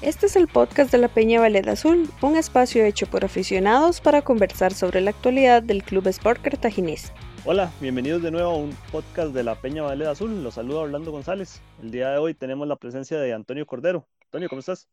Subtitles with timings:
[0.00, 4.22] Este es el podcast de la Peña Valeda Azul, un espacio hecho por aficionados para
[4.22, 7.12] conversar sobre la actualidad del Club Sport Cartaginés.
[7.44, 10.44] Hola, bienvenidos de nuevo a un podcast de la Peña Valeda Azul.
[10.44, 11.60] Los saluda Orlando González.
[11.82, 14.06] El día de hoy tenemos la presencia de Antonio Cordero.
[14.26, 14.88] Antonio, ¿cómo estás?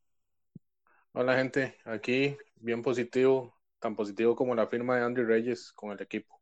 [1.12, 6.02] Hola gente, aquí bien positivo, tan positivo como la firma de Andrew Reyes con el
[6.02, 6.42] equipo.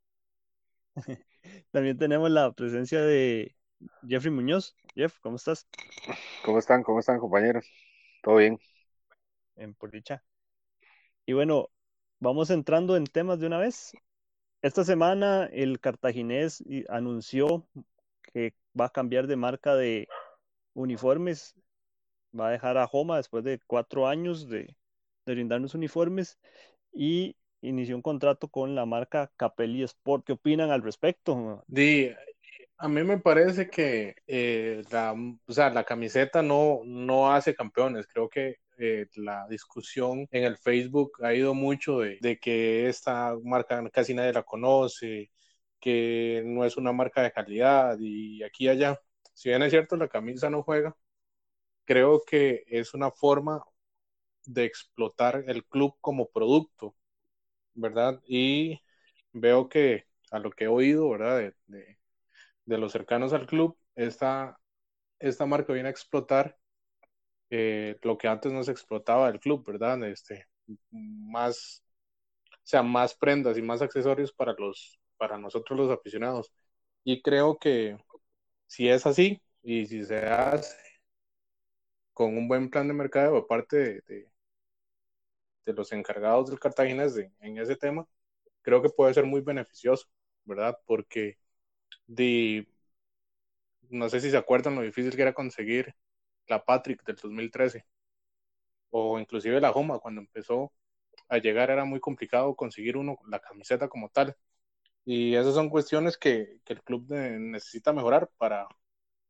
[1.71, 3.57] También tenemos la presencia de
[4.07, 4.73] Jeffrey Muñoz.
[4.95, 5.67] Jeff, ¿cómo estás?
[6.45, 6.81] ¿Cómo están?
[6.83, 7.69] ¿Cómo están, compañeros?
[8.23, 8.57] ¿Todo bien?
[9.57, 9.91] En por
[11.25, 11.69] Y bueno,
[12.19, 13.91] vamos entrando en temas de una vez.
[14.61, 17.67] Esta semana el cartaginés anunció
[18.33, 20.07] que va a cambiar de marca de
[20.73, 21.55] uniformes.
[22.39, 24.75] Va a dejar a Homa después de cuatro años de,
[25.25, 26.39] de brindarnos uniformes
[26.93, 30.25] y inició un contrato con la marca Capelli Sport.
[30.25, 31.65] ¿Qué opinan al respecto?
[32.83, 35.13] A mí me parece que eh, la,
[35.47, 38.07] o sea, la camiseta no, no hace campeones.
[38.07, 43.81] Creo que eh, la discusión en el Facebook ha ido mucho de, que esta marca
[43.89, 45.31] casi nadie la conoce,
[45.79, 48.99] que no es una marca de calidad y aquí y allá.
[49.33, 50.95] Si bien es cierto, la camisa no juega,
[51.85, 53.63] creo que es una forma
[54.45, 56.95] de explotar el club como producto,
[57.75, 58.21] ¿verdad?
[58.27, 58.81] Y
[59.33, 61.53] veo que a lo que he oído, ¿verdad?
[62.65, 64.59] Los cercanos al club, esta,
[65.19, 66.57] esta marca viene a explotar
[67.49, 70.03] eh, lo que antes no se explotaba del club, ¿verdad?
[70.05, 70.47] Este,
[70.91, 71.83] más,
[72.51, 76.53] o sea, más prendas y más accesorios para los, para nosotros los aficionados.
[77.03, 77.97] Y creo que
[78.67, 80.77] si es así y si se hace
[82.13, 84.27] con un buen plan de mercado aparte de,
[85.65, 88.07] de los encargados del Cartaginés en ese tema,
[88.61, 90.07] creo que puede ser muy beneficioso,
[90.45, 90.77] ¿verdad?
[90.85, 91.37] Porque
[92.07, 92.67] de,
[93.89, 95.95] no sé si se acuerdan lo difícil que era conseguir
[96.47, 97.85] la Patrick del 2013
[98.91, 100.73] o inclusive la Homa cuando empezó
[101.29, 104.35] a llegar era muy complicado conseguir uno la camiseta como tal
[105.05, 108.67] y esas son cuestiones que, que el club necesita mejorar para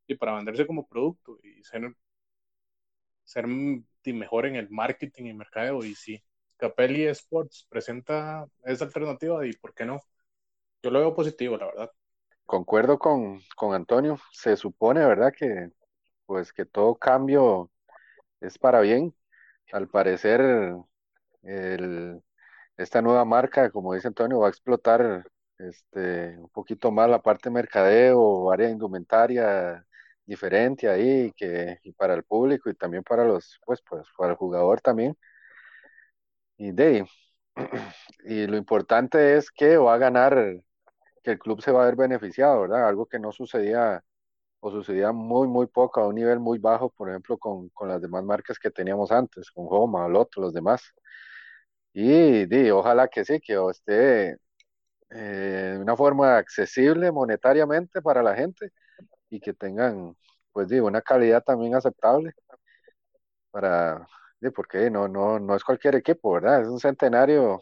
[0.08, 1.94] y para venderse como producto y ser
[3.24, 5.84] ser mejor en el marketing y mercadeo.
[5.84, 6.22] Y si
[6.56, 10.00] Capelli Sports presenta esa alternativa, ¿y por qué no?
[10.82, 11.92] Yo lo veo positivo, la verdad.
[12.46, 14.18] Concuerdo con, con Antonio.
[14.32, 15.32] Se supone, ¿verdad?
[15.36, 15.70] Que
[16.26, 17.70] pues que todo cambio
[18.40, 19.14] es para bien.
[19.72, 20.40] Al parecer,
[21.42, 22.22] el,
[22.76, 25.26] esta nueva marca, como dice Antonio, va a explotar
[25.58, 29.86] este, un poquito más la parte de mercadeo, área indumentaria,
[30.26, 34.38] diferente ahí que y para el público y también para los pues pues para el
[34.38, 35.16] jugador también
[36.56, 37.06] y de
[38.24, 40.63] y lo importante es que va a ganar
[41.24, 44.04] que el club se va a ver beneficiado verdad algo que no sucedía
[44.60, 48.02] o sucedía muy muy poco a un nivel muy bajo por ejemplo con, con las
[48.02, 50.82] demás marcas que teníamos antes con Homa Lotto los demás
[51.92, 54.32] y de, ojalá que sí que esté
[55.10, 58.72] eh, de una forma accesible monetariamente para la gente
[59.30, 60.16] y que tengan,
[60.52, 62.32] pues digo, una calidad también aceptable
[63.50, 64.06] para,
[64.54, 66.62] porque no, no, no es cualquier equipo, ¿verdad?
[66.62, 67.54] Es un centenario,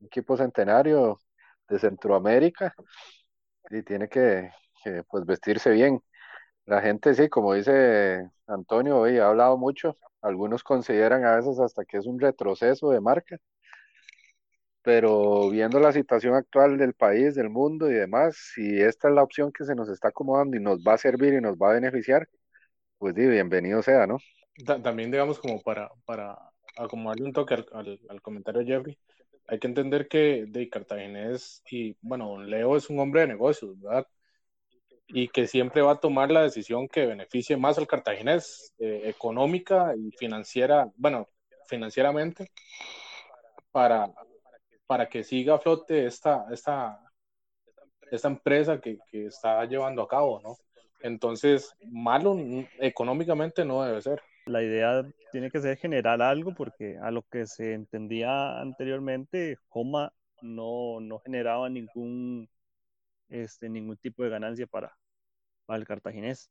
[0.00, 1.20] un equipo centenario
[1.68, 2.74] de Centroamérica
[3.70, 4.50] y tiene que,
[5.08, 6.00] pues vestirse bien.
[6.66, 11.84] La gente sí, como dice Antonio, hoy ha hablado mucho, algunos consideran a veces hasta
[11.84, 13.38] que es un retroceso de marca,
[14.82, 19.22] pero viendo la situación actual del país, del mundo y demás, si esta es la
[19.22, 21.74] opción que se nos está acomodando y nos va a servir y nos va a
[21.74, 22.28] beneficiar,
[22.98, 24.18] pues bienvenido sea, ¿no?
[24.82, 26.38] También, digamos, como para, para
[26.76, 28.98] acomodarle un toque al, al, comentario de Jeffrey,
[29.46, 34.06] hay que entender que de Cartaginés y, bueno, Leo es un hombre de negocios, ¿verdad?
[35.06, 39.94] Y que siempre va a tomar la decisión que beneficie más al cartaginés, eh, económica
[39.96, 41.28] y financiera, bueno,
[41.68, 42.50] financieramente,
[43.70, 44.10] para,
[44.86, 47.00] para que siga a flote esta, esta,
[48.10, 50.56] esta empresa que, que está llevando a cabo, ¿no?
[51.00, 52.34] Entonces, malo
[52.78, 54.22] económicamente no debe ser.
[54.46, 60.12] La idea tiene que ser generar algo porque a lo que se entendía anteriormente, Homa
[60.42, 62.48] no, no generaba ningún,
[63.28, 64.96] este, ningún tipo de ganancia para,
[65.68, 66.50] el cartaginés.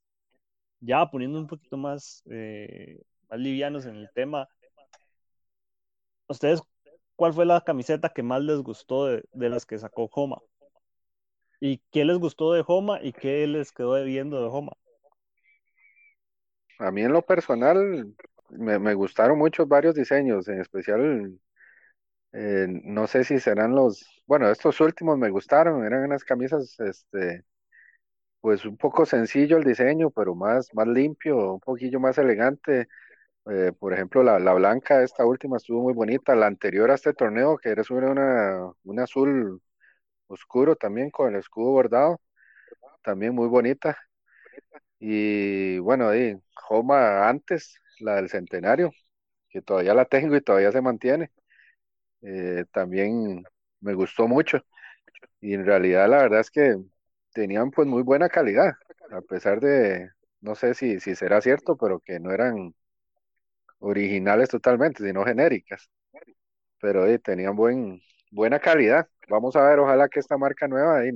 [0.79, 4.47] Ya poniendo un poquito más, eh, más livianos en el tema,
[6.27, 6.61] ¿ustedes
[7.15, 10.39] cuál fue la camiseta que más les gustó de, las que sacó Homa.
[11.59, 14.73] ¿Y qué les gustó de Homa y qué les quedó debiendo de Homa?
[16.85, 18.13] A mí en lo personal
[18.49, 21.39] me, gustaron muchos varios diseños, en especial,
[22.33, 27.43] eh, no sé si serán los, bueno, estos últimos me gustaron, eran unas camisas, este,
[28.41, 32.87] pues un poco sencillo el diseño, pero más, más limpio, un poquillo más elegante
[33.51, 36.35] Eh, por ejemplo, la, la, blanca, esta última estuvo muy bonita.
[36.35, 39.61] La anterior a este torneo, que era una, una azul
[40.27, 42.21] oscuro también con el escudo bordado,
[43.03, 43.97] también muy bonita.
[45.05, 46.33] Y bueno, ahí,
[46.69, 48.91] Homa antes, la del centenario,
[49.49, 51.29] que todavía la tengo y todavía se mantiene.
[52.21, 53.43] Eh, también
[53.81, 54.59] me gustó mucho.
[55.41, 56.77] Y en realidad la verdad es que
[57.33, 58.73] tenían pues muy buena calidad,
[59.11, 60.09] a pesar de,
[60.41, 62.73] no sé si, si será cierto, pero que no eran
[63.79, 65.89] originales totalmente, sino genéricas.
[66.81, 68.01] Pero eh, tenían buen,
[68.31, 69.07] buena calidad.
[69.29, 71.11] Vamos a ver, ojalá que esta marca nueva ahí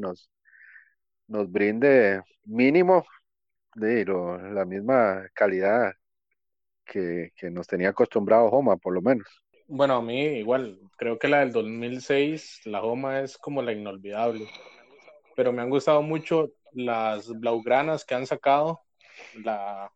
[1.28, 3.06] nos brinde mínimo
[3.78, 5.94] de la misma calidad
[6.84, 9.28] que, que nos tenía acostumbrado Homa, por lo menos.
[9.68, 14.48] Bueno, a mí igual, creo que la del 2006, la Homa es como la inolvidable.
[15.36, 18.82] Pero me han gustado mucho las blaugranas que han sacado,
[19.44, 19.92] la,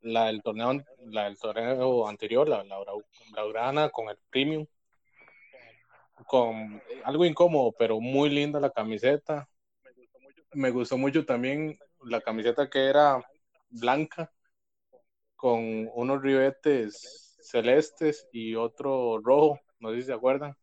[0.00, 2.78] la del torneo, la del torneo anterior, la, la
[3.32, 4.66] blaugrana con el premium,
[6.26, 9.48] con algo incómodo, pero muy linda la camiseta.
[10.52, 13.22] Me gustó mucho también la camiseta que era
[13.70, 14.32] blanca
[15.36, 20.54] con unos ribetes celestes y otro rojo, no sé si se acuerdan.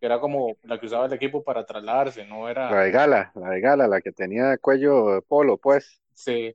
[0.00, 2.70] Que era como la que usaba el equipo para trasladarse, no era.
[2.70, 6.00] La de gala, la de gala, la que tenía cuello de polo, pues.
[6.14, 6.54] Sí.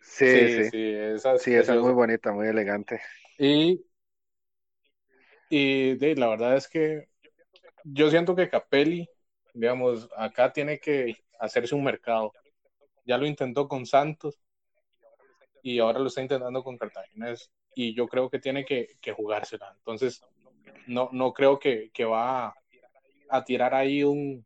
[0.00, 0.94] Sí, sí.
[0.94, 3.00] esa, es, esa es muy bonita, muy elegante.
[3.38, 3.84] Y,
[5.50, 7.08] y de, la verdad es que
[7.84, 9.08] yo siento que Capelli,
[9.54, 12.32] digamos, acá tiene que hacerse un mercado.
[13.04, 14.38] Ya lo intentó con Santos
[15.62, 19.72] y ahora lo está intentando con Cartaginés y yo creo que tiene que, que jugársela.
[19.78, 20.22] Entonces,
[20.86, 22.54] no, no creo que, que va
[23.28, 24.44] a, tirar ahí un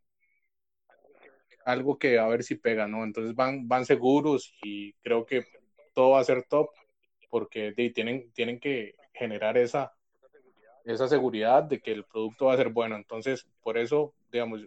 [1.64, 3.04] algo que a ver si pega, ¿no?
[3.04, 5.44] Entonces van, van seguros y creo que
[5.94, 6.68] todo va a ser top
[7.30, 9.92] porque tienen, tienen que generar esa,
[10.84, 12.96] esa seguridad de que el producto va a ser bueno.
[12.96, 14.60] Entonces, por eso, digamos,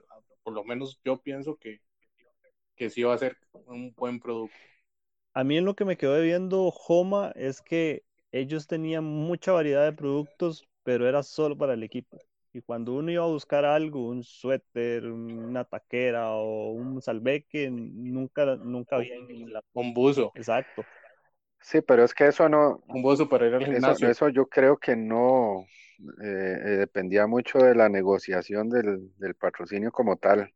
[0.43, 1.81] por lo menos yo pienso que,
[2.77, 4.55] que sí va a ser un buen producto.
[5.33, 9.85] A mí en lo que me quedó viendo Homa es que ellos tenían mucha variedad
[9.85, 12.17] de productos, pero era solo para el equipo.
[12.53, 18.55] Y cuando uno iba a buscar algo, un suéter, una taquera o un salveque, nunca,
[18.55, 19.15] nunca había
[19.73, 20.31] un buzo.
[20.35, 20.83] Exacto.
[21.59, 22.81] Sí, pero es que eso no.
[22.87, 24.09] Un buzo para ir al gimnasio.
[24.09, 25.65] Eso, yo creo que no
[26.23, 30.51] eh, eh, dependía mucho de la negociación del, del patrocinio como tal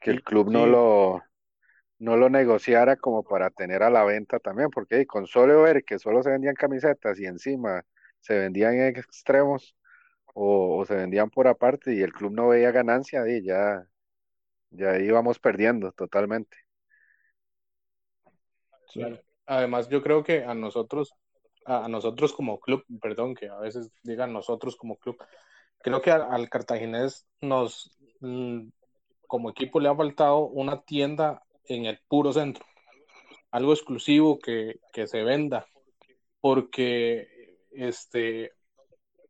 [0.00, 1.22] que el club no lo
[1.98, 5.98] no lo negociara como para tener a la venta también, porque con solo ver que
[5.98, 7.82] solo se vendían camisetas y encima
[8.20, 9.76] se vendían en extremos
[10.34, 13.86] o, se vendían por aparte y el club no veía ganancia, y ya,
[14.70, 16.58] ya íbamos perdiendo totalmente.
[19.46, 21.14] Además, yo creo que a nosotros,
[21.64, 25.16] a, nosotros como club, perdón, que a veces digan nosotros como club,
[25.78, 28.68] creo que al, al cartaginés nos, mm,
[29.26, 32.64] como equipo le ha faltado una tienda en el puro centro,
[33.50, 35.66] algo exclusivo que, se venda,
[36.40, 38.52] porque este,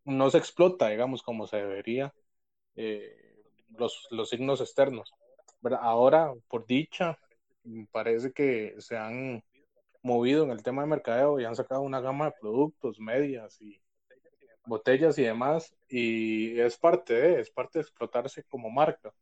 [0.05, 2.13] no se explota, digamos, como se debería
[2.77, 3.37] eh,
[3.77, 5.13] los, los signos externos.
[5.81, 7.19] Ahora, por dicha,
[7.91, 9.43] parece que se han
[10.03, 13.81] movido en el tema de mercadeo y han sacado una gama de productos, medias y
[14.67, 19.13] botellas y demás, y es parte de, es parte de explotarse como marca.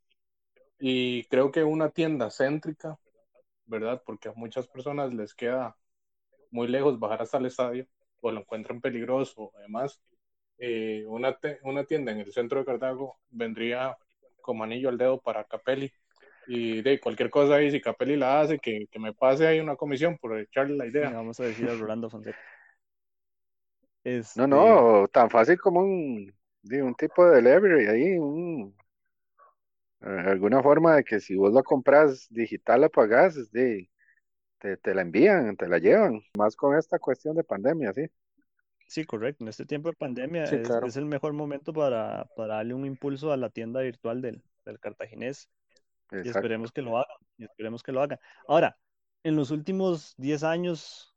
[0.78, 2.99] Y creo que una tienda céntrica,
[3.66, 4.02] ¿verdad?
[4.04, 5.76] Porque a muchas personas les queda
[6.50, 7.87] muy lejos bajar hasta el estadio
[8.21, 10.00] o lo encuentran peligroso, además,
[10.59, 13.97] eh, una, una tienda en el centro de Cartago vendría
[14.40, 15.93] como anillo al dedo para Capelli.
[16.47, 19.76] Y de cualquier cosa ahí, si Capelli la hace, que, que me pase ahí una
[19.76, 21.11] comisión por echarle la idea.
[21.11, 22.38] vamos a decir a Rolando Fonseca.
[24.37, 26.33] No, no, este tan fácil como un,
[26.71, 28.76] un tipo de delivery ahí, un,
[30.04, 33.90] alguna forma de que si vos la compras digital la pagás, de,
[34.58, 38.06] te, te, la envían, te la llevan, más con esta cuestión de pandemia, ¿sí?
[38.87, 39.44] Sí, correcto.
[39.44, 43.37] En este tiempo de pandemia es, el mejor momento para, para, darle un impulso a
[43.37, 45.49] la tienda virtual del, del cartaginés.
[46.12, 47.16] Y esperemos que lo hagan.
[47.38, 48.18] Y esperemos que lo hagan.
[48.46, 48.78] Ahora,
[49.23, 51.16] en los últimos 10 años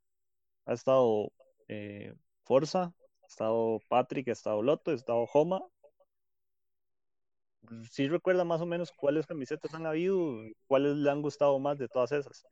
[0.65, 1.31] ha estado
[1.67, 5.61] eh, Forza, ha estado Patrick, ha estado Loto, ha estado Homa,
[7.91, 10.19] sí recuerda más o menos cuáles camisetas han habido,
[10.67, 12.45] cuáles le han gustado más de todas esas.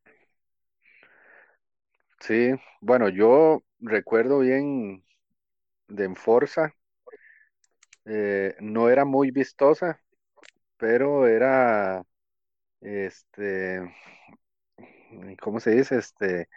[2.19, 5.03] Sí, bueno, yo recuerdo bien
[5.87, 6.73] de Enforza,
[8.05, 9.99] eh, no era muy vistosa,
[10.77, 12.03] pero era,
[12.81, 13.81] este,
[15.41, 15.97] ¿cómo se dice?
[15.97, 16.49] Este,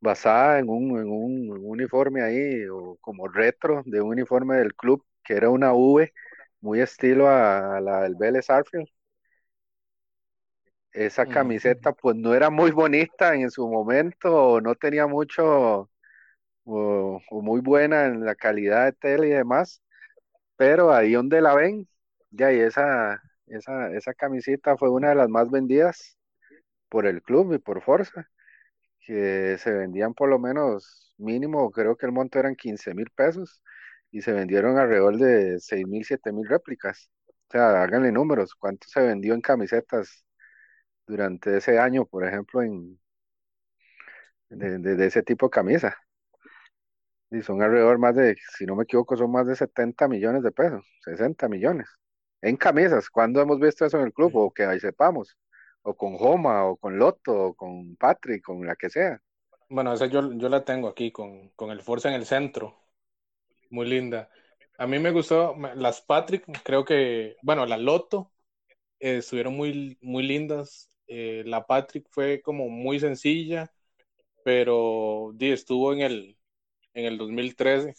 [0.00, 5.04] basada en un, en un uniforme ahí, o como retro de un uniforme del club,
[5.24, 6.12] que era una V,
[6.60, 8.88] muy estilo a, la del Vélez Arfield.
[10.92, 15.90] Esa camiseta pues no era muy bonita en su momento, no tenía mucho
[16.64, 19.82] o, muy buena en la calidad de tela y demás,
[20.56, 21.88] pero ahí donde la ven,
[22.30, 26.18] ya y esa, esa, esa camiseta fue una de las más vendidas
[26.88, 28.28] por el club y por Forza,
[29.00, 33.62] que se vendían por lo menos mínimo, creo que el monto eran 15 mil pesos
[34.16, 37.10] y se vendieron alrededor de 6 mil, 7 mil réplicas.
[37.28, 40.24] O sea, háganle números, cuánto se vendió en camisetas
[41.06, 42.98] durante ese año, por ejemplo, en
[44.48, 45.98] de, ese tipo de camisa.
[47.30, 50.50] Y son alrededor más de, si no me equivoco, son más de 70 millones de
[50.50, 51.86] pesos, 60 millones.
[52.40, 54.34] En camisas, ¿cuándo hemos visto eso en el club?
[54.34, 55.36] O que ahí sepamos.
[55.82, 59.20] O con Joma, o con Loto, o con Patrick, con la que sea.
[59.68, 62.85] Bueno, esa yo, yo la tengo aquí, con, con el Forza en el centro.
[63.70, 64.30] Muy linda.
[64.78, 68.32] A mí me gustó las Patrick, creo que, bueno, la Loto
[69.00, 70.90] eh, estuvieron muy, muy lindas.
[71.08, 73.72] Eh, la Patrick fue como muy sencilla,
[74.44, 76.38] pero di, estuvo en el,
[76.94, 77.94] en el 2013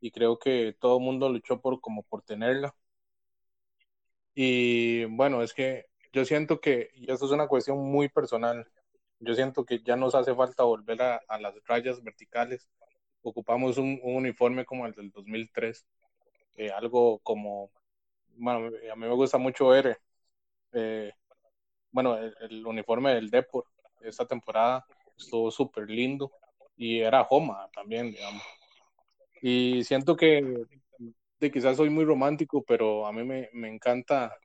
[0.00, 2.74] y creo que todo el mundo luchó por como por tenerla.
[4.34, 8.66] Y bueno, es que yo siento que, y esto es una cuestión muy personal,
[9.20, 12.68] yo siento que ya nos hace falta volver a, las rayas verticales.
[13.28, 15.86] Ocupamos un, uniforme como el del 2003,
[16.56, 17.70] eh, algo como,
[18.36, 19.98] bueno, a mí me gusta mucho ver,
[20.72, 21.12] eh,
[21.90, 23.64] bueno, el, uniforme del Depor
[24.00, 24.84] esta temporada
[25.16, 26.30] estuvo súper lindo
[26.76, 28.42] y era Homa también, digamos.
[29.42, 30.66] Y siento que
[31.40, 34.36] de quizás soy muy romántico, pero a mí me, me, encanta,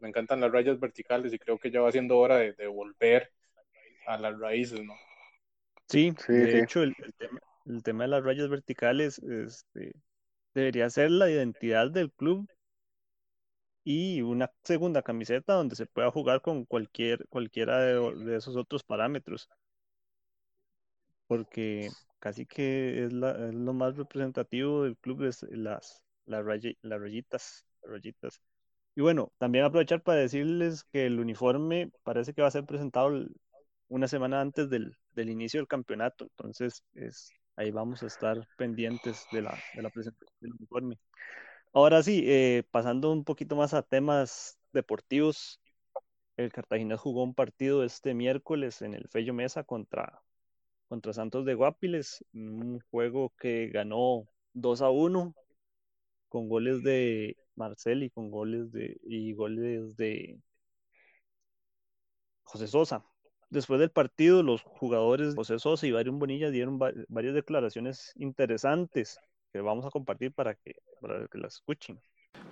[0.00, 3.30] me encantan las rayas verticales y creo que ya va siendo hora de, volver
[4.06, 4.94] a las raíces, ¿no?
[5.86, 7.40] Sí, de hecho el, tema,
[7.78, 9.94] de las rayas verticales este,
[10.54, 12.48] debería ser la identidad del club
[13.84, 19.48] y una segunda camiseta donde se pueda jugar con cualquier, cualquiera de esos otros parámetros
[21.30, 26.44] porque casi que es, lo más representativo del club, es las, las,
[26.82, 28.40] las rayitas, rayitas.
[28.96, 33.12] Y bueno, también aprovechar para decirles que el uniforme parece que va a ser presentado
[33.86, 39.26] una semana antes del, del inicio del campeonato, entonces es, ahí vamos a estar pendientes
[39.32, 40.98] de la, de la presentación del uniforme.
[41.72, 45.60] Ahora sí, eh, pasando un poquito más a temas deportivos,
[46.36, 50.22] el Cartagena jugó un partido este miércoles en el Fello Mesa contra,
[50.88, 55.34] contra Santos de Guapiles, un juego que ganó 2 a 1
[56.28, 60.40] con goles de Marcel y con goles de y goles de
[62.44, 63.09] José Sosa.
[63.50, 69.18] Después del partido, los jugadores José Sosa y Byron Bonilla dieron varias declaraciones interesantes
[69.52, 71.98] que vamos a compartir para que, para que las escuchen.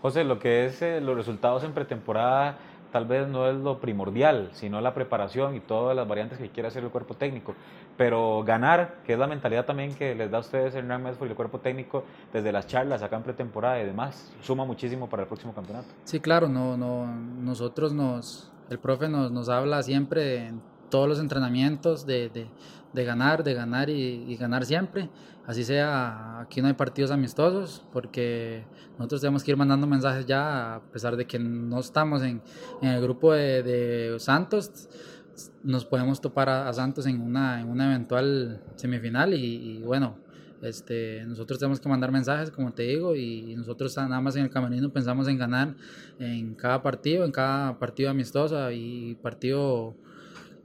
[0.02, 2.58] José, lo que es eh, los resultados en pretemporada
[2.90, 6.68] tal vez no es lo primordial, sino la preparación y todas las variantes que quiere
[6.68, 7.54] hacer el cuerpo técnico.
[7.96, 11.24] Pero ganar, que es la mentalidad también que les da a ustedes el Real y
[11.24, 15.28] el cuerpo técnico desde las charlas acá en pretemporada y demás, suma muchísimo para el
[15.28, 15.88] próximo campeonato.
[16.04, 20.52] Sí, claro, no, no, nosotros nos, el profe nos, nos habla siempre
[20.90, 22.48] todos los entrenamientos de,
[22.92, 25.08] de, ganar, de ganar y, ganar siempre.
[25.46, 28.64] Así sea, aquí no hay partidos amistosos, porque
[28.98, 32.42] nosotros tenemos que ir mandando mensajes ya, a pesar de que no estamos en,
[32.82, 34.88] en el grupo de, de, Santos,
[35.62, 40.18] nos podemos topar a, Santos en una, en una eventual semifinal y, bueno,
[40.60, 44.50] este, nosotros tenemos que mandar mensajes, como te digo, y nosotros nada más en el
[44.50, 45.76] camerino pensamos en ganar
[46.18, 49.94] en cada partido, en cada partido amistoso y partido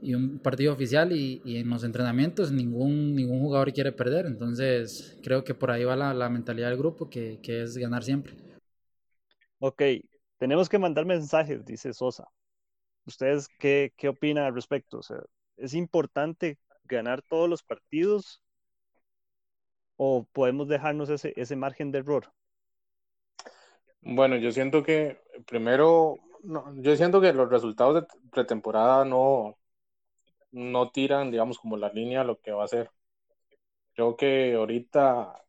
[0.02, 4.26] y un partido oficial y, y, en los entrenamientos ningún, ningún jugador quiere perder.
[4.26, 8.02] Entonces creo que por ahí va la, la mentalidad del grupo, que, que, es ganar
[8.02, 8.36] siempre.
[9.58, 9.82] Ok,
[10.38, 12.28] tenemos que mandar mensajes, dice Sosa.
[13.06, 14.98] ¿Ustedes qué, qué opinan al respecto?
[14.98, 15.18] O sea,
[15.56, 18.42] ¿Es importante ganar todos los partidos
[19.96, 22.32] o podemos dejarnos ese, ese margen de error?
[24.00, 29.56] Bueno, yo siento que primero, no, yo siento que los resultados de pretemporada no,
[30.54, 32.90] no tiran, digamos, como la línea lo que va a hacer.
[33.94, 35.44] Creo que ahorita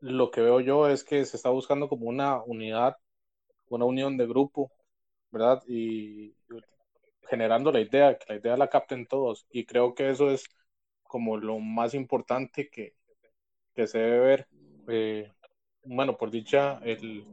[0.00, 2.96] lo que veo yo es que se está buscando como una unidad,
[3.68, 4.72] una unión de grupo,
[5.30, 5.62] ¿verdad?
[5.68, 6.34] Y
[7.28, 9.46] generando la idea, que la idea la capten todos.
[9.50, 10.44] Y creo que eso es
[11.02, 12.94] como lo más importante que,
[13.86, 14.48] se debe ver.
[14.88, 15.32] Eh,
[15.84, 17.26] bueno, por dicha, el,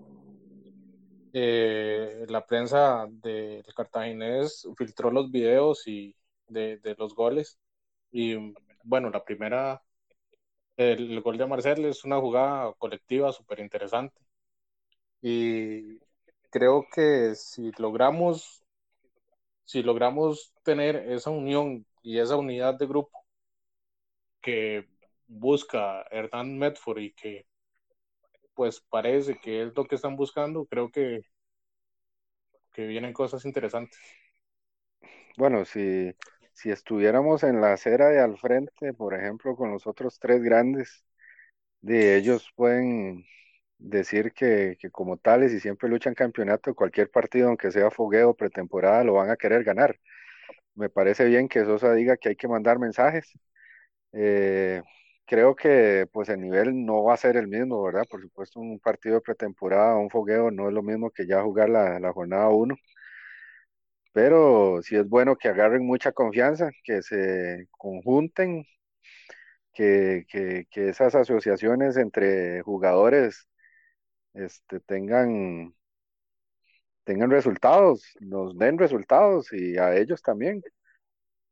[1.34, 6.15] eh, la prensa de Cartaginés filtró los videos y,
[6.48, 7.60] de, de los goles.
[8.12, 9.82] Y bueno, la primera,
[10.78, 14.20] el, gol de Marcel es una jugada colectiva súper interesante.
[15.22, 16.00] Y
[16.52, 18.64] creo que si logramos,
[19.66, 23.26] si logramos tener esa unión y esa unidad de grupo
[24.42, 24.88] que
[25.28, 27.46] busca Hernán Medford y que
[28.54, 31.22] pues parece que es lo que están buscando, creo que,
[32.72, 34.00] que vienen cosas interesantes.
[35.38, 36.14] Bueno, si,
[36.54, 41.06] si estuviéramos en la acera de al frente, por ejemplo, con los otros tres grandes,
[41.82, 43.26] de ellos pueden
[43.80, 49.14] decir que, como tales y siempre luchan campeonato, cualquier partido, aunque sea fogueo pretemporada, lo
[49.16, 49.98] van a querer ganar.
[50.76, 53.32] Me parece bien que Sosa diga que hay que mandar mensajes.
[54.14, 54.82] Eh,
[55.26, 58.06] creo que pues el nivel no va a ser el mismo, ¿verdad?
[58.10, 61.70] Por supuesto, un partido de pretemporada, un fogueo, no es lo mismo que ya jugar
[61.70, 62.76] la, la jornada 1
[64.13, 68.65] pero sí es bueno que agarren mucha confianza, que se conjunten,
[69.74, 73.48] que, que, que esas asociaciones entre jugadores
[74.34, 75.74] este, tengan,
[77.03, 80.62] tengan resultados, nos den resultados y a ellos también.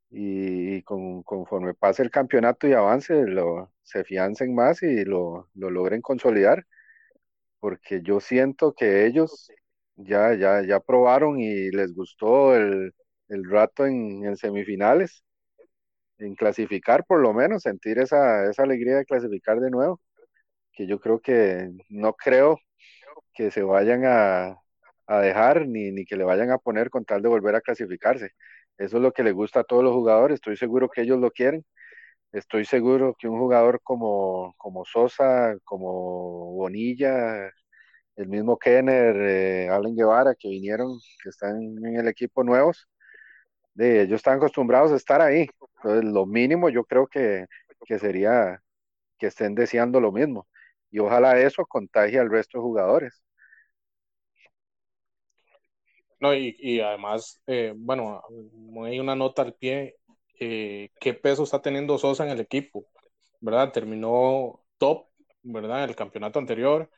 [0.10, 5.70] Y, con, conforme pase el campeonato y avance, lo, se fiancen más y lo, lo
[5.70, 6.66] logren consolidar,
[7.60, 9.50] porque yo siento que ellos
[10.06, 12.94] ya, ya, ya probaron y les gustó el,
[13.30, 15.24] el rato en, semifinales,
[16.20, 20.02] en clasificar por lo menos, sentir esa, esa alegría de clasificar de nuevo,
[20.74, 22.60] que yo creo que no creo
[23.34, 24.58] que se vayan a,
[25.08, 28.32] a dejar ni, ni que le vayan a poner con tal de volver a clasificarse.
[28.78, 31.32] Eso es lo que le gusta a todos los jugadores, estoy seguro que ellos lo
[31.32, 31.66] quieren.
[32.32, 37.52] Estoy seguro que un jugador como, como Sosa, como Bonilla,
[38.22, 42.88] el mismo Kenner, eh, Allen Guevara, que vinieron, que están en el equipo nuevos,
[43.74, 45.48] de, ellos están acostumbrados a estar ahí.
[45.78, 47.46] Entonces, lo mínimo yo creo que,
[47.86, 48.62] que sería
[49.18, 50.48] que estén deseando lo mismo.
[50.92, 53.24] Y ojalá eso contagie al resto de jugadores.
[56.20, 58.22] No, y, y además, eh, bueno,
[58.86, 59.96] hay una nota al pie,
[60.40, 62.86] eh, qué peso está teniendo Sosa en el equipo,
[63.40, 63.72] ¿verdad?
[63.72, 65.08] Terminó top,
[65.42, 65.84] ¿verdad?
[65.84, 66.90] En el campeonato anterior,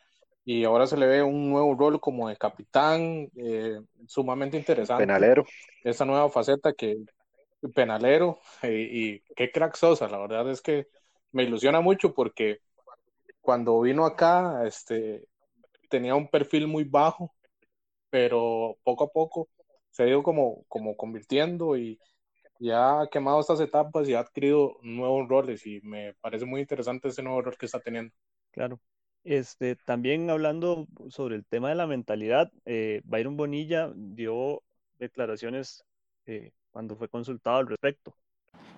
[0.45, 5.03] y ahora se le ve un nuevo rol como de capitán, eh, sumamente interesante.
[5.03, 5.45] Penalero.
[5.83, 6.97] Esta nueva faceta que
[7.73, 10.87] penalero eh, y qué crack Sosa, la verdad es que
[11.31, 12.59] me ilusiona mucho porque
[13.41, 15.25] cuando vino acá este,
[15.89, 17.33] tenía un perfil muy bajo,
[18.09, 19.49] pero poco a poco
[19.91, 21.99] se ha ido como, como convirtiendo y
[22.59, 27.09] ya ha quemado estas etapas y ha adquirido nuevos roles y me parece muy interesante
[27.09, 28.13] ese nuevo rol que está teniendo.
[28.51, 28.79] Claro.
[29.23, 34.61] Este, también hablando sobre el tema de la mentalidad, eh, Byron Bonilla dio
[34.99, 35.85] declaraciones
[36.25, 38.15] eh, cuando fue consultado al respecto.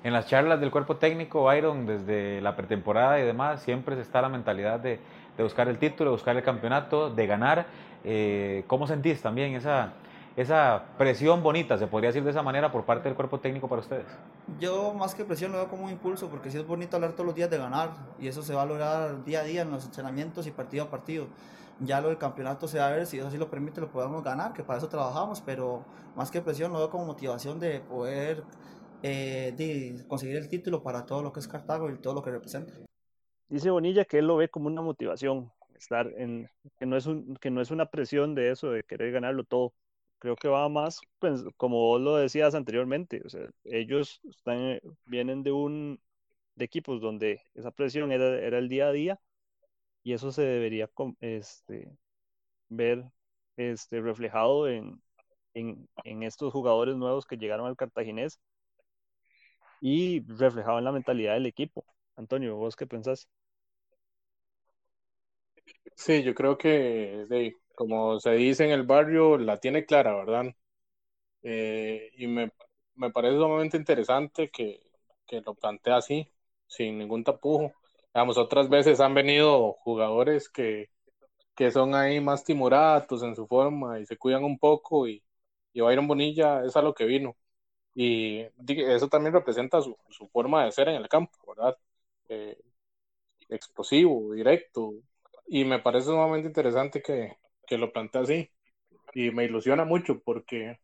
[0.03, 4.29] En las charlas del cuerpo técnico, Byron, desde la pretemporada y demás, siempre está la
[4.29, 4.99] mentalidad de,
[5.39, 7.65] buscar el título, de buscar el campeonato, de ganar.
[8.03, 9.93] Eh, ¿Cómo sentís también esa,
[10.35, 13.81] esa presión bonita, se podría decir de esa manera, por parte del cuerpo técnico para
[13.81, 14.05] ustedes?
[14.59, 17.25] Yo más que presión lo veo como un impulso, porque sí es bonito hablar todos
[17.25, 19.85] los días de ganar, y eso se va a lograr día a día en los
[19.85, 21.27] entrenamientos y partido a partido.
[21.79, 24.23] Ya lo del campeonato se va a ver, si eso sí lo permite, lo podemos
[24.23, 25.83] ganar, que para eso trabajamos, pero
[26.15, 28.43] más que presión lo veo como motivación de poder
[29.03, 32.31] eh, de conseguir el título para todo lo que es Cartago y todo lo que
[32.31, 32.73] representa.
[33.47, 37.35] Dice Bonilla que él lo ve como una motivación, estar en, que no es, un,
[37.35, 39.73] que no es una presión de eso, de querer ganarlo todo
[40.25, 45.43] creo que va más, pues, como vos lo decías anteriormente, o sea, ellos están, vienen
[45.43, 45.99] de un
[46.55, 49.19] de equipos donde esa presión era, era el día a día
[50.03, 50.89] y eso se debería
[51.21, 51.91] este,
[52.69, 53.05] ver
[53.57, 55.01] este, reflejado en,
[55.55, 58.39] en, en estos jugadores nuevos que llegaron al cartaginés
[59.81, 61.85] y reflejado en la mentalidad del equipo.
[62.17, 63.29] Antonio, ¿vos qué pensás?
[65.95, 66.69] Sí, yo creo que
[67.29, 70.55] de, como se dice en el barrio, la tiene clara, ¿verdad?
[71.43, 72.51] Eh, y me,
[72.95, 74.81] me, parece sumamente interesante que,
[75.27, 76.29] que, lo plantea así,
[76.67, 77.73] sin ningún tapujo.
[78.13, 80.89] Digamos, otras veces han venido jugadores que,
[81.55, 85.23] que son ahí más timoratos en su forma y se cuidan un poco y,
[85.73, 87.35] y Byron Bonilla es a lo que vino.
[87.95, 91.77] Y eso también representa su, su forma de ser en el campo, ¿verdad?
[92.29, 92.57] Eh,
[93.49, 94.93] explosivo, directo.
[95.47, 98.51] Y me parece sumamente interesante que, que lo plantea así.
[99.13, 100.79] Y me ilusiona mucho porque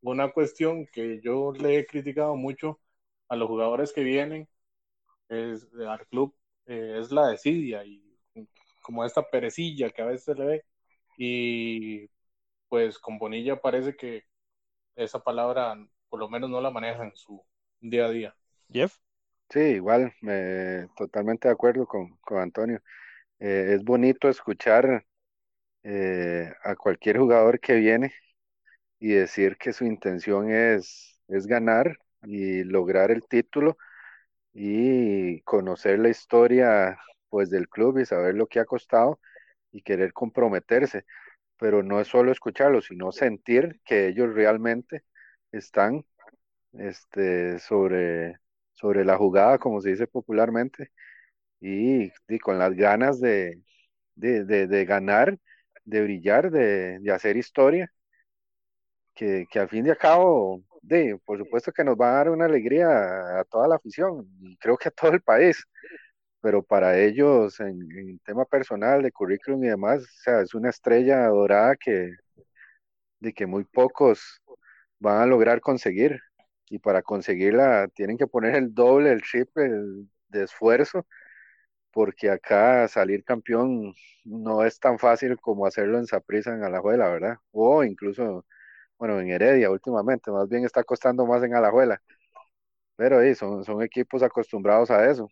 [0.00, 2.80] una cuestión que yo le he criticado mucho
[3.28, 4.48] a los jugadores que vienen
[5.28, 6.34] es, al club
[6.66, 8.02] eh, es la desidia y
[8.82, 10.64] como esta perecilla que a veces se le ve.
[11.18, 12.10] Y
[12.68, 14.24] pues con Bonilla parece que
[14.94, 15.76] esa palabra
[16.08, 17.44] por lo menos no la maneja en su,
[17.80, 18.36] día a día.
[18.70, 18.96] Jeff.
[19.50, 22.80] Sí, igual, me, totalmente de acuerdo con, con Antonio.
[23.38, 25.04] Eh, es bonito escuchar
[25.88, 28.12] eh, a cualquier jugador que viene
[28.98, 33.78] y decir que su intención es, es ganar y lograr el título
[34.54, 39.20] y conocer la historia pues del club y saber lo que ha costado
[39.72, 41.04] y querer comprometerse,
[41.58, 45.04] pero no es solo escucharlo, sino sentir que ellos realmente
[45.52, 46.04] están
[46.72, 48.38] este, sobre,
[48.74, 50.90] sobre la jugada, como se dice popularmente,
[51.60, 53.62] y, con las ganas de,
[54.14, 55.38] de, de, ganar,
[55.86, 57.90] de brillar, de, de hacer historia,
[59.14, 62.30] que, que, al fin y al cabo, de, por supuesto que nos va a dar
[62.30, 65.64] una alegría a toda la afición y creo que a todo el país,
[66.40, 70.70] pero para ellos en, en tema personal, de currículum y demás, o sea, es una
[70.70, 72.12] estrella dorada que,
[73.20, 74.42] de que muy pocos
[74.98, 76.20] van a lograr conseguir
[76.68, 79.70] y para conseguirla tienen que poner el doble, el triple
[80.28, 81.06] de esfuerzo
[81.96, 87.36] porque acá salir campeón no es tan fácil como hacerlo en Saprissa, en Alajuela, ¿verdad?
[87.52, 88.44] O incluso,
[88.98, 92.02] bueno, en Heredia últimamente, más bien está costando más en Alajuela.
[92.96, 95.28] Pero sí, son, son equipos acostumbrados a eso.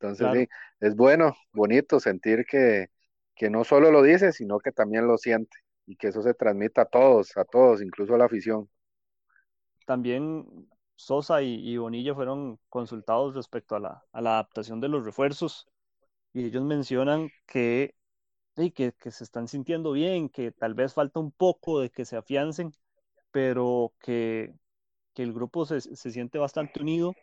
[0.00, 0.48] Entonces, sí,
[0.80, 2.88] es bueno, bonito sentir que,
[3.36, 5.56] que no solo lo dice, sino que también lo siente
[5.86, 8.68] y que eso se transmita a todos, a todos, incluso a la afición.
[9.86, 10.68] También
[11.02, 15.66] Sosa y, Bonilla fueron consultados respecto a la, adaptación de los refuerzos
[16.32, 17.96] y ellos mencionan que,
[18.54, 22.72] que, se están sintiendo bien, que tal vez falta un poco de que se afiancen,
[23.32, 24.54] pero que,
[25.16, 27.14] el grupo se, siente bastante unido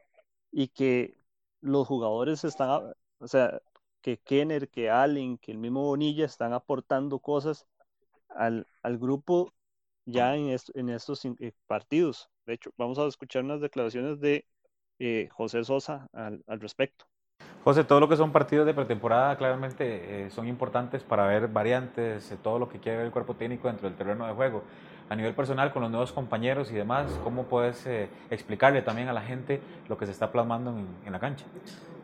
[0.51, 1.17] y que
[1.61, 3.61] los jugadores están, o sea,
[4.01, 7.65] que Kenner, que Allen, que el mismo Bonilla están aportando cosas
[8.29, 9.53] al, grupo
[10.05, 10.49] ya en,
[10.89, 12.29] estos eh, partidos.
[12.49, 14.43] De hecho, vamos a escuchar unas declaraciones de
[14.97, 17.05] eh, José Sosa al, respecto.
[17.63, 22.31] José, todo lo que son partidos de pretemporada claramente eh, son importantes para ver variantes,
[22.31, 24.63] eh, todo lo que quiere ver el cuerpo técnico dentro del terreno de juego.
[25.09, 27.85] A nivel personal, con los nuevos compañeros y demás, ¿cómo puedes
[28.31, 31.45] explicarle también a la gente lo que se está plasmando en, la cancha?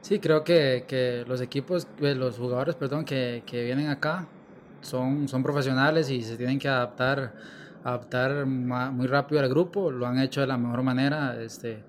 [0.01, 4.27] Sí, creo que, que, los equipos, los jugadores, perdón, que, que vienen acá
[4.81, 7.34] son, son profesionales y se tienen que adaptar
[7.86, 11.84] adaptar muy rápido al grupo, lo han hecho de la mejor manera, este,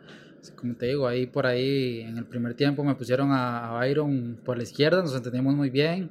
[0.55, 4.59] como te digo, ahí por ahí en el primer tiempo me pusieron a, Byron por
[4.59, 6.11] la izquierda, nos entendimos muy bien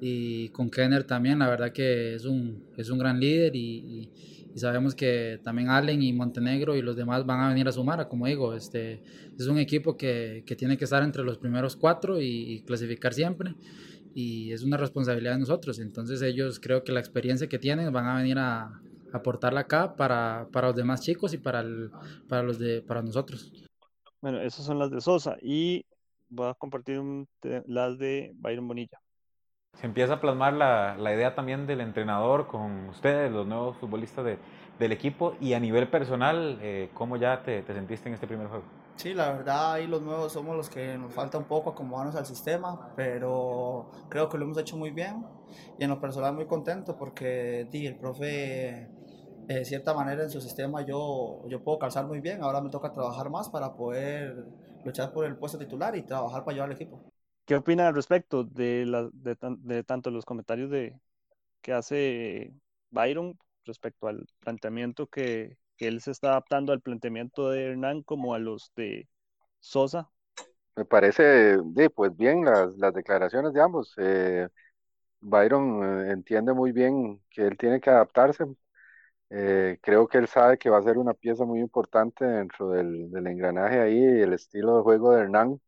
[0.00, 4.08] y con Kenner también, la verdad que es un, es un gran líder y,
[4.54, 8.26] sabemos que también Allen y Montenegro y los demás van a venir a sumar, como
[8.26, 9.00] digo, este,
[9.38, 13.54] es un equipo que, que tiene que estar entre los primeros cuatro y, clasificar siempre
[14.16, 18.06] y es una responsabilidad de nosotros, entonces ellos creo que la experiencia que tienen van
[18.06, 18.80] a venir a,
[19.12, 21.90] aportarla acá para, para los demás chicos y para, el,
[22.28, 23.52] para, los de, para nosotros.
[24.20, 25.84] Bueno, esas son las de Sosa y
[26.28, 27.00] voy a compartir
[27.66, 28.98] las de Byron Bonilla.
[29.74, 34.24] Se empieza a plasmar la, la, idea también del entrenador con ustedes, los nuevos futbolistas
[34.24, 34.38] de,
[34.78, 38.48] del equipo y a nivel personal, eh, ¿cómo ya te, te, sentiste en este primer
[38.48, 38.64] juego?
[38.96, 42.26] Sí, la verdad ahí los nuevos somos los que nos falta un poco acomodarnos al
[42.26, 45.24] sistema, pero creo que lo hemos hecho muy bien
[45.78, 48.88] y en lo personal muy contento porque di, el profe
[49.54, 52.92] de cierta manera en su sistema yo, yo puedo calzar muy bien, ahora me toca
[52.92, 54.44] trabajar más para poder
[54.84, 57.02] luchar por el puesto titular y trabajar para llevar al equipo.
[57.46, 61.00] ¿Qué opina al respecto de, la, de, tanto los comentarios de,
[61.62, 62.52] que hace
[62.90, 68.40] Byron respecto al planteamiento que, él se está adaptando al planteamiento de Hernán como a
[68.40, 69.08] los de
[69.60, 70.10] Sosa?
[70.74, 71.56] Me parece,
[71.94, 73.94] pues bien las, las declaraciones de ambos.
[73.96, 74.48] Eh,
[75.20, 78.44] Byron eh, entiende muy bien que él tiene que adaptarse
[79.30, 83.10] eh, creo que él sabe que va a ser una pieza muy importante dentro del,
[83.26, 85.60] engranaje ahí, el estilo de juego de Hernán,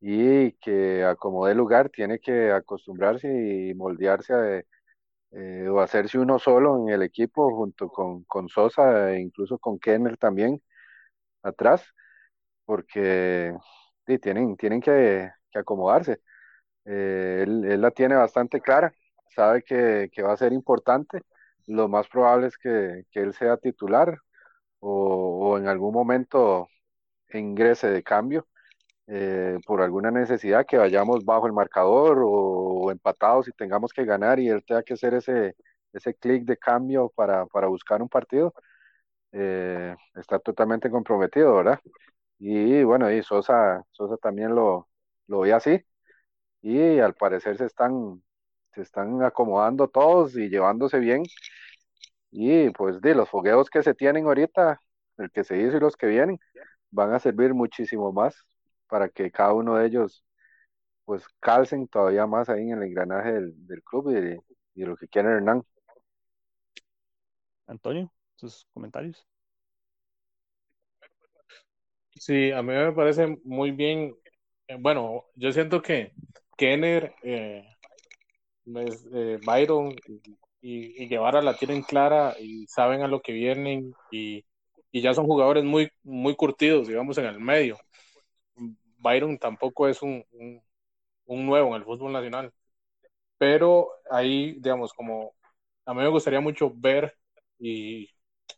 [0.00, 4.62] y que a como de lugar tiene que acostumbrarse y moldearse a,
[5.32, 9.78] eh, o hacerse uno solo en el equipo junto con, con Sosa e incluso con
[9.78, 10.62] Kenner también
[11.42, 11.84] atrás,
[12.64, 13.54] porque
[14.22, 16.20] tienen, tienen que, acomodarse.
[16.84, 18.92] Eh, él, la tiene bastante clara,
[19.30, 21.22] sabe que, que va a ser importante
[21.72, 24.18] lo más probable es que, él sea titular
[24.80, 26.68] o, en algún momento
[27.32, 28.46] ingrese de cambio
[29.06, 34.40] eh, por alguna necesidad que vayamos bajo el marcador o, empatados y tengamos que ganar
[34.40, 35.56] y él tenga que hacer ese,
[35.92, 38.54] ese clic de cambio para, buscar un partido.
[39.32, 41.80] Eh, está totalmente comprometido, ¿verdad?
[42.38, 44.88] Y bueno, y Sosa, Sosa también lo,
[45.28, 45.84] lo ve así
[46.62, 48.22] y al parecer se están
[48.74, 51.24] se están acomodando todos y llevándose bien.
[52.30, 54.80] Y pues de los fogueos que se tienen ahorita,
[55.18, 56.38] el que se hizo y los que vienen,
[56.90, 58.36] van a servir muchísimo más
[58.88, 60.24] para que cada uno de ellos
[61.06, 64.40] pues calcen todavía más ahí en el engranaje del, del club y de,
[64.74, 65.62] y lo que quiere Hernán.
[67.66, 69.26] Antonio, sus comentarios.
[72.16, 74.14] Sí, a mí me parece muy bien.
[74.68, 76.12] eh, Bueno, yo siento que
[76.56, 77.64] Kenner, eh,
[78.66, 79.94] eh, Byron
[80.60, 84.44] y, y Guevara la tienen clara y saben a lo que vienen y,
[84.92, 87.78] y ya son jugadores muy, muy curtidos, digamos, en el medio.
[88.98, 90.24] Byron tampoco es un,
[91.26, 92.52] un, nuevo en el fútbol nacional,
[93.38, 95.34] pero ahí, digamos, como
[95.86, 97.16] a mí me gustaría mucho ver
[97.58, 98.08] y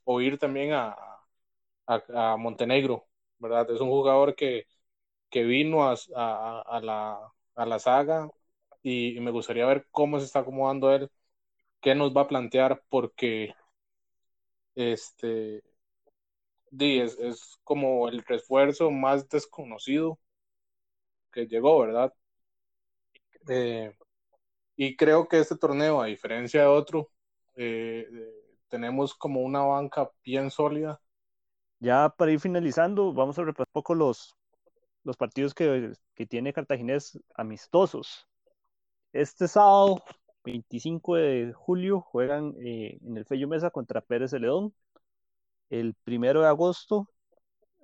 [0.04, 0.96] oír también a,
[1.86, 3.06] a, a Montenegro,
[3.38, 3.70] ¿verdad?
[3.70, 4.66] Es un jugador que,
[5.30, 7.20] que vino a, a, a la,
[7.56, 8.28] a la saga
[8.84, 11.10] y, me gustaría ver cómo se está acomodando él,
[11.80, 13.54] qué nos va a plantear, porque
[14.74, 15.62] este
[16.78, 20.18] es, es como el refuerzo más desconocido
[21.32, 22.12] que llegó, ¿verdad?
[23.48, 23.92] Eh,
[24.76, 27.10] y creo que este torneo, a diferencia de otro,
[27.56, 31.00] eh, eh, tenemos como una banca bien sólida.
[31.80, 34.36] Ya para ir finalizando, vamos a repasar un poco los,
[35.04, 38.26] los partidos que, que tiene Cartaginés amistosos.
[39.14, 40.02] Este sábado,
[40.44, 44.74] 25 de julio, juegan eh, en el Fello Mesa contra Pérez Celedón.
[45.70, 47.08] El primero de agosto,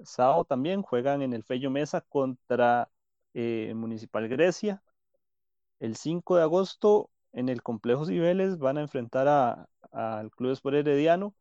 [0.04, 2.90] sábado también, juegan en el Fello Mesa contra
[3.34, 4.82] eh, Municipal Grecia.
[5.80, 11.36] El 5 de agosto, en el Complejo Cibeles, van a enfrentar al Club Sport Herediano.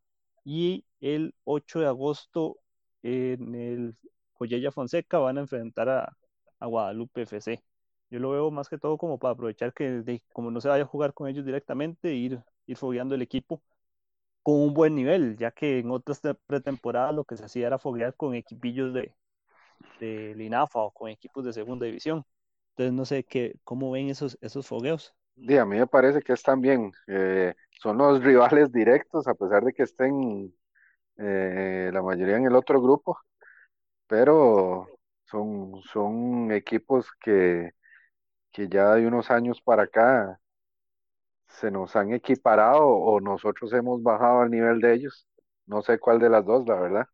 [0.46, 2.60] Y el 8 de agosto,
[3.04, 3.98] en el
[4.34, 6.18] Joyella Fonseca, van a enfrentar a,
[6.60, 7.64] a Guadalupe FC.
[8.10, 10.88] Yo lo veo más que todo como para aprovechar que, como no se vaya a
[10.88, 13.62] jugar con ellos directamente, ir, ir fogueando el equipo
[14.44, 18.16] con un buen nivel, ya que en otras pretemporadas lo que se hacía era foguear
[18.16, 19.16] con equipillos de,
[20.00, 22.26] de Linafa o con equipos de segunda división.
[22.72, 25.14] Entonces no sé qué, cómo ven esos, esos fogueos.
[25.36, 26.92] Sí, a mí me parece que están bien.
[27.08, 30.54] Eh, son los rivales directos, a pesar de que estén
[31.18, 33.20] eh, la mayoría en el otro grupo,
[34.08, 34.88] pero
[35.26, 37.72] son, son equipos que,
[38.52, 40.40] que ya de unos años para acá
[41.48, 45.28] se nos han equiparado o nosotros hemos bajado al nivel de ellos.
[45.66, 47.08] No sé cuál de las dos, la verdad.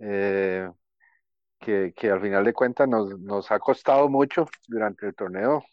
[0.00, 0.70] Eh,
[1.60, 5.64] que, que al final de cuentas nos, nos ha costado mucho durante el torneo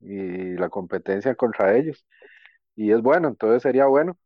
[0.00, 2.06] y la competencia contra ellos.
[2.76, 4.18] Y es bueno, entonces sería bueno,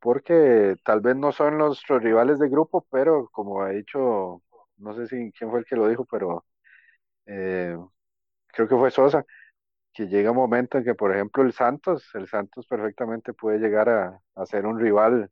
[0.00, 4.42] porque tal vez no son nuestros rivales de grupo, pero como ha dicho,
[4.78, 6.44] no sé si quién fue el que lo dijo, pero
[7.26, 7.76] eh,
[8.48, 9.24] creo que fue Sosa,
[9.94, 13.88] que llega un momento en que, por ejemplo, el Santos, el Santos perfectamente puede llegar
[13.90, 15.30] a, a ser un rival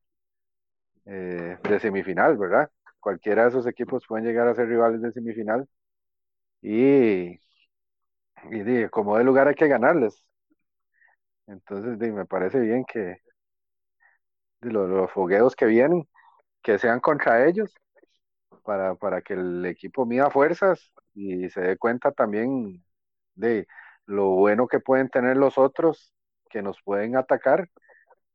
[1.07, 2.71] eh, de semifinal, ¿verdad?
[3.01, 5.69] Cualquiera de esos equipos pueden llegar a ser rivales de semifinal
[6.63, 7.41] y,
[8.51, 10.25] y como de lugar hay que ganarles.
[11.49, 13.17] Entonces, me parece bien que
[14.61, 16.09] los, los fogueos que vienen,
[16.63, 17.75] que sean contra ellos,
[18.65, 22.85] para, para que el equipo mida fuerzas y se dé cuenta también
[23.37, 23.69] de
[24.07, 26.13] lo bueno que pueden tener los otros
[26.51, 27.71] que nos pueden atacar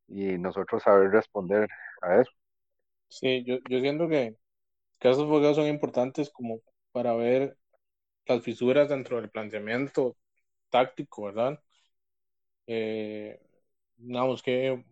[0.08, 1.70] y nosotros saber responder
[2.02, 2.32] a eso.
[3.08, 4.36] Sí, yo, yo siento que,
[5.00, 6.62] esos fogueos son importantes como
[6.92, 7.58] para ver
[8.26, 10.16] las fisuras dentro del planteamiento
[10.70, 11.60] táctico, ¿verdad?
[12.68, 13.40] Eh,
[13.98, 14.84] digamos que,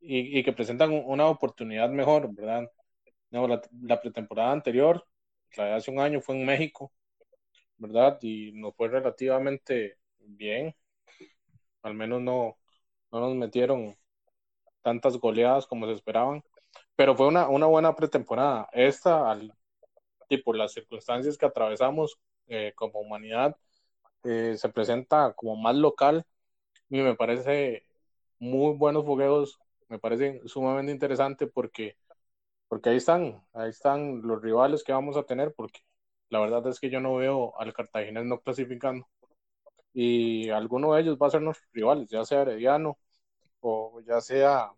[0.00, 2.70] y, y, que presentan una oportunidad mejor, ¿verdad?
[3.30, 5.06] La, la, pretemporada anterior,
[5.56, 6.92] la de hace un año, fue en México,
[7.78, 8.18] ¿verdad?
[8.22, 10.74] Y nos fue relativamente bien,
[11.82, 12.58] al menos no,
[13.12, 13.96] no nos metieron
[14.82, 16.42] tantas goleadas como se esperaban,
[16.96, 18.68] pero fue una, una buena pretemporada.
[18.72, 19.52] Esta, al,
[20.28, 23.56] y por las circunstancias que atravesamos eh, como humanidad,
[24.24, 26.26] eh, se presenta como más local
[26.90, 27.86] y me parece
[28.38, 29.58] muy buenos fogueos,
[29.88, 31.96] me parece sumamente interesante porque,
[32.68, 35.80] porque ahí están, ahí están los rivales que vamos a tener, porque
[36.30, 39.06] la verdad es que yo no veo al Cartaginés no clasificando
[39.98, 42.98] y alguno de ellos va a ser nuestros rivales, ya sea Herediano
[43.60, 44.70] o ya sea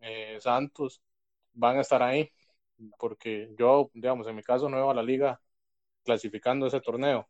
[0.00, 1.02] eh, Santos,
[1.52, 2.30] van a estar ahí,
[2.98, 5.40] porque yo, digamos, en mi caso no veo a la liga
[6.04, 7.28] clasificando ese torneo.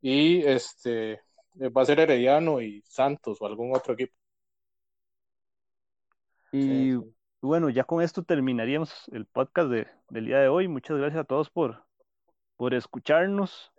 [0.00, 1.20] Y este
[1.54, 4.14] va a ser Herediano y Santos o algún otro equipo.
[6.52, 7.00] Y sí.
[7.42, 10.68] bueno, ya con esto terminaríamos el podcast de, del día de hoy.
[10.68, 11.84] Muchas gracias a todos por,
[12.56, 13.72] por escucharnos.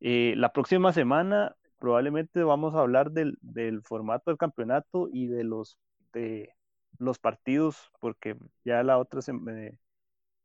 [0.00, 5.44] Eh, la próxima semana probablemente vamos a hablar del, del, formato del campeonato y de
[5.44, 5.78] los,
[6.12, 6.50] de
[6.98, 9.20] los partidos, porque ya la otra,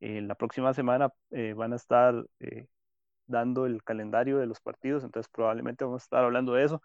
[0.02, 2.68] Eh, la próxima semana eh, van a estar eh,
[3.28, 6.82] dando el calendario de los partidos, entonces probablemente vamos a estar hablando de eso.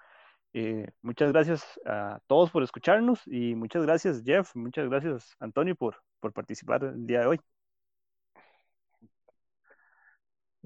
[1.03, 6.33] muchas gracias a todos por escucharnos y muchas gracias Jeff, muchas gracias Antonio por, por
[6.33, 7.54] participar el día de hoy.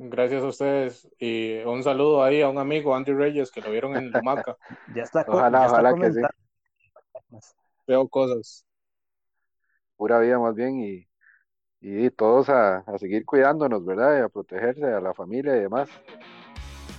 [0.01, 3.97] Gracias a ustedes y un saludo ahí a un amigo, Andy Reyes, que lo vieron
[3.97, 4.57] en Lumaca.
[4.95, 5.25] ya está.
[5.27, 6.21] Ojalá, ojalá que sí.
[7.85, 8.65] Veo cosas.
[9.97, 11.09] Pura vida más bien y,
[11.81, 14.21] y todos a, a, seguir cuidándonos, ¿verdad?
[14.21, 15.89] Y a protegerse, a la familia y demás.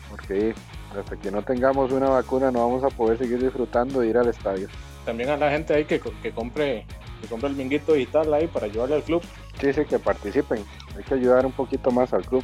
[0.09, 0.53] Porque
[0.93, 4.27] hasta que no tengamos una vacuna no vamos a poder seguir disfrutando de ir al
[4.27, 4.67] estadio.
[5.05, 6.85] También a la gente ahí que, que compre
[7.21, 9.21] que compre el minguito digital ahí para ayudarle al club.
[9.61, 10.65] Sí, sí, que participen.
[10.97, 12.43] Hay que ayudar un poquito más al club.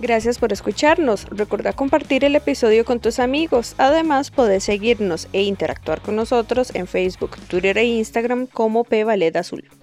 [0.00, 1.26] Gracias por escucharnos.
[1.28, 3.74] Recuerda compartir el episodio con tus amigos.
[3.76, 9.79] Además, podés seguirnos e interactuar con nosotros en Facebook, Twitter e Instagram como P Azul.